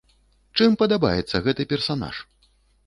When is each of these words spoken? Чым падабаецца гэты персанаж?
Чым 0.61 0.71
падабаецца 0.83 1.43
гэты 1.49 1.71
персанаж? 1.77 2.15